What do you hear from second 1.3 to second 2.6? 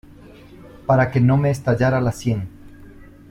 me estallara la sien.